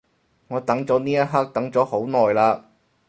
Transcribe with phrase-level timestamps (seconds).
[0.47, 2.63] 我等咗呢一刻等咗好耐嘞